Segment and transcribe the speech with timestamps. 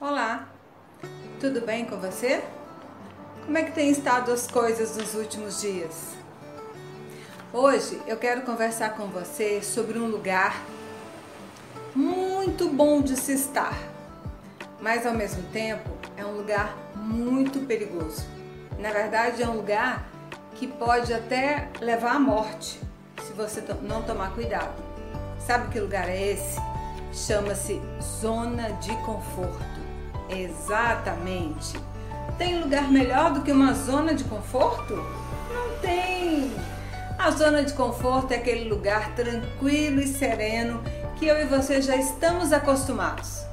[0.00, 0.48] Olá,
[1.38, 2.42] tudo bem com você?
[3.46, 6.14] Como é que tem estado as coisas nos últimos dias?
[7.52, 10.60] Hoje eu quero conversar com você sobre um lugar
[11.94, 13.78] muito bom de se estar,
[14.80, 18.26] mas ao mesmo tempo é um lugar muito perigoso.
[18.80, 20.04] Na verdade, é um lugar
[20.56, 22.80] que pode até levar à morte
[23.24, 24.74] se você não tomar cuidado.
[25.38, 26.58] Sabe que lugar é esse?
[27.12, 27.80] Chama-se
[28.20, 29.73] zona de conforto.
[30.34, 31.78] Exatamente.
[32.36, 34.94] Tem lugar melhor do que uma zona de conforto?
[35.52, 36.52] Não tem.
[37.18, 40.82] A zona de conforto é aquele lugar tranquilo e sereno
[41.16, 43.44] que eu e você já estamos acostumados.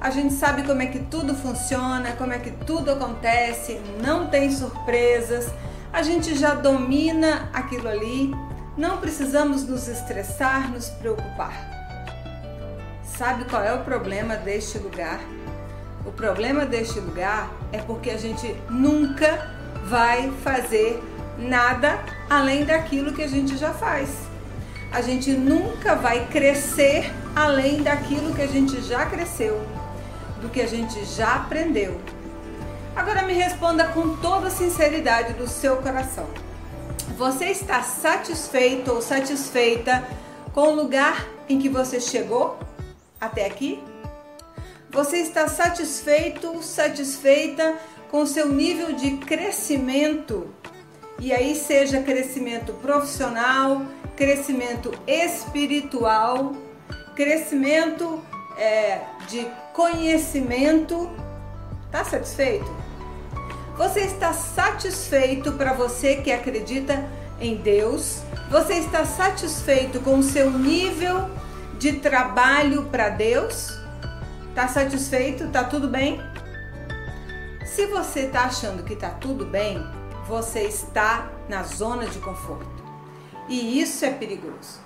[0.00, 4.52] A gente sabe como é que tudo funciona, como é que tudo acontece, não tem
[4.52, 5.50] surpresas,
[5.92, 8.32] a gente já domina aquilo ali,
[8.76, 11.52] não precisamos nos estressar, nos preocupar.
[13.02, 15.18] Sabe qual é o problema deste lugar?
[16.06, 19.50] O problema deste lugar é porque a gente nunca
[19.84, 21.02] vai fazer
[21.38, 24.10] nada além daquilo que a gente já faz.
[24.90, 29.60] A gente nunca vai crescer além daquilo que a gente já cresceu,
[30.40, 32.00] do que a gente já aprendeu.
[32.96, 36.26] Agora me responda com toda a sinceridade do seu coração.
[37.16, 40.04] Você está satisfeito ou satisfeita
[40.52, 42.58] com o lugar em que você chegou
[43.20, 43.82] até aqui?
[44.90, 47.76] Você está satisfeito, satisfeita
[48.10, 50.48] com seu nível de crescimento?
[51.20, 53.82] E aí, seja crescimento profissional,
[54.16, 56.54] crescimento espiritual,
[57.14, 58.22] crescimento
[58.56, 61.10] é, de conhecimento.
[61.90, 62.70] Tá satisfeito?
[63.76, 67.08] Você está satisfeito para você que acredita
[67.40, 68.22] em Deus?
[68.50, 71.30] Você está satisfeito com o seu nível
[71.78, 73.77] de trabalho para Deus?
[74.58, 75.46] Tá satisfeito?
[75.52, 76.20] Tá tudo bem?
[77.64, 79.80] Se você tá achando que tá tudo bem,
[80.26, 82.82] você está na zona de conforto.
[83.48, 84.80] E isso é perigoso.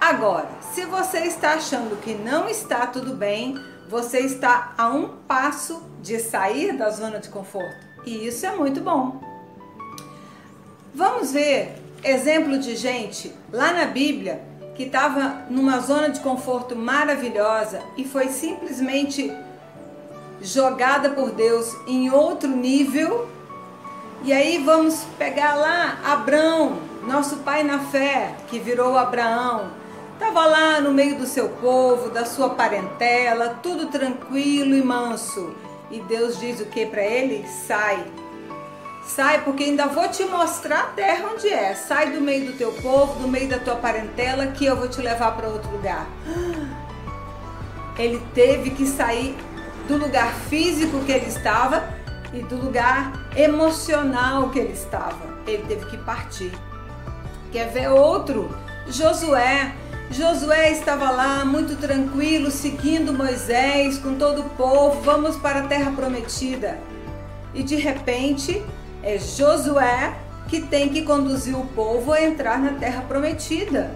[0.00, 5.82] Agora, se você está achando que não está tudo bem, você está a um passo
[6.00, 7.86] de sair da zona de conforto.
[8.06, 9.22] E isso é muito bom.
[10.94, 14.40] Vamos ver exemplo de gente lá na Bíblia
[14.74, 19.32] que estava numa zona de conforto maravilhosa e foi simplesmente
[20.40, 23.28] jogada por Deus em outro nível.
[24.22, 29.70] E aí vamos pegar lá Abraão, nosso pai na fé, que virou Abraão.
[30.14, 35.54] Estava lá no meio do seu povo, da sua parentela, tudo tranquilo e manso.
[35.90, 37.46] E Deus diz o que para ele?
[37.66, 38.04] Sai,
[39.06, 41.74] Sai, porque ainda vou te mostrar a terra onde é.
[41.74, 45.00] Sai do meio do teu povo, do meio da tua parentela, que eu vou te
[45.00, 46.06] levar para outro lugar.
[47.98, 49.36] Ele teve que sair
[49.86, 51.84] do lugar físico que ele estava
[52.32, 55.34] e do lugar emocional que ele estava.
[55.46, 56.52] Ele teve que partir.
[57.52, 58.50] Quer ver outro?
[58.88, 59.74] Josué.
[60.10, 65.00] Josué estava lá muito tranquilo, seguindo Moisés com todo o povo.
[65.02, 66.78] Vamos para a terra prometida.
[67.54, 68.64] E de repente,
[69.04, 70.16] é Josué
[70.48, 73.94] que tem que conduzir o povo a entrar na terra prometida.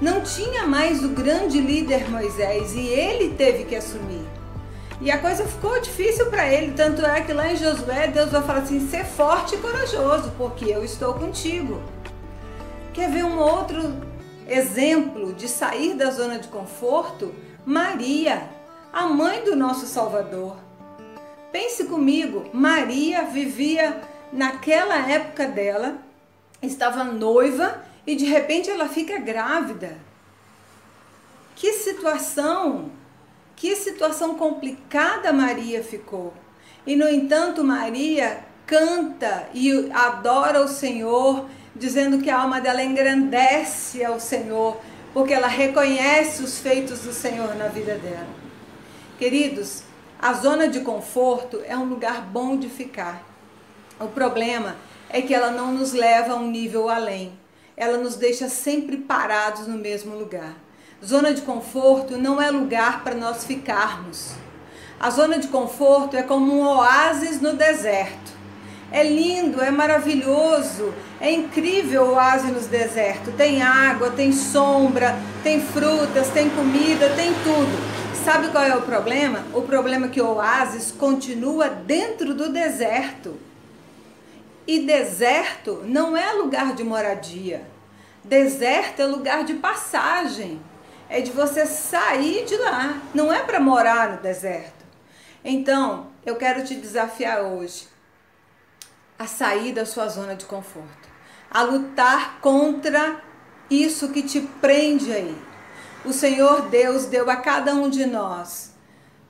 [0.00, 4.26] Não tinha mais o grande líder Moisés e ele teve que assumir.
[5.00, 8.42] E a coisa ficou difícil para ele, tanto é que lá em Josué Deus vai
[8.42, 11.82] falar assim: ser forte e corajoso, porque eu estou contigo.
[12.94, 13.94] Quer ver um outro
[14.48, 17.34] exemplo de sair da zona de conforto?
[17.64, 18.48] Maria,
[18.92, 20.56] a mãe do nosso Salvador.
[21.52, 24.00] Pense comigo, Maria vivia
[24.32, 25.98] naquela época dela,
[26.62, 29.98] estava noiva e de repente ela fica grávida.
[31.54, 32.90] Que situação,
[33.54, 36.34] que situação complicada Maria ficou.
[36.86, 44.04] E no entanto, Maria canta e adora o Senhor, dizendo que a alma dela engrandece
[44.04, 44.76] ao Senhor,
[45.12, 48.28] porque ela reconhece os feitos do Senhor na vida dela.
[49.18, 49.82] Queridos,
[50.18, 53.35] a zona de conforto é um lugar bom de ficar.
[53.98, 54.76] O problema
[55.08, 57.32] é que ela não nos leva a um nível além.
[57.74, 60.54] Ela nos deixa sempre parados no mesmo lugar.
[61.02, 64.32] Zona de conforto não é lugar para nós ficarmos.
[65.00, 68.36] A zona de conforto é como um oásis no deserto.
[68.92, 73.32] É lindo, é maravilhoso, é incrível o oásis no deserto.
[73.32, 78.24] Tem água, tem sombra, tem frutas, tem comida, tem tudo.
[78.24, 79.42] Sabe qual é o problema?
[79.54, 83.46] O problema é que o oásis continua dentro do deserto.
[84.66, 87.66] E deserto não é lugar de moradia.
[88.24, 90.60] Deserto é lugar de passagem.
[91.08, 93.00] É de você sair de lá.
[93.14, 94.84] Não é para morar no deserto.
[95.44, 97.86] Então, eu quero te desafiar hoje
[99.18, 101.08] a sair da sua zona de conforto,
[101.50, 103.22] a lutar contra
[103.70, 105.36] isso que te prende aí.
[106.04, 108.74] O Senhor Deus deu a cada um de nós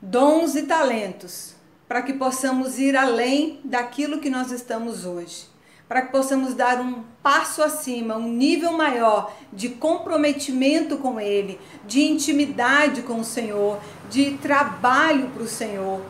[0.00, 1.55] dons e talentos
[1.88, 5.46] para que possamos ir além daquilo que nós estamos hoje,
[5.88, 12.02] para que possamos dar um passo acima, um nível maior de comprometimento com Ele, de
[12.02, 13.78] intimidade com o Senhor,
[14.10, 16.02] de trabalho para o Senhor.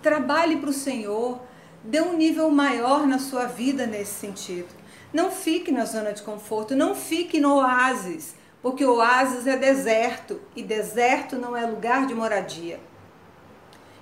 [0.00, 1.40] Trabalhe para o Senhor,
[1.82, 4.68] dê um nível maior na sua vida nesse sentido.
[5.12, 10.40] Não fique na zona de conforto, não fique no oásis, porque o oásis é deserto
[10.54, 12.78] e deserto não é lugar de moradia.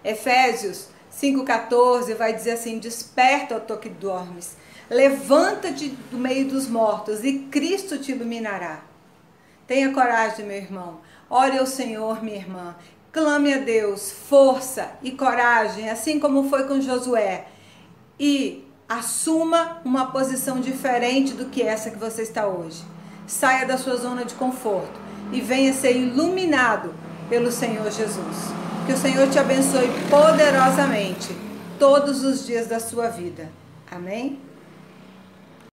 [0.04, 4.56] Efésios 5,14 vai dizer assim: Desperta, ó tu que dormes,
[4.90, 8.82] levanta-te do meio dos mortos e Cristo te iluminará.
[9.66, 11.00] Tenha coragem, meu irmão.
[11.30, 12.76] Ore ao Senhor, minha irmã.
[13.10, 17.46] Clame a Deus força e coragem, assim como foi com Josué.
[18.20, 22.82] E assuma uma posição diferente do que essa que você está hoje.
[23.26, 25.00] Saia da sua zona de conforto
[25.32, 26.94] e venha ser iluminado
[27.30, 28.63] pelo Senhor Jesus.
[28.86, 31.34] Que o Senhor te abençoe poderosamente
[31.78, 33.48] todos os dias da sua vida.
[33.90, 34.38] Amém?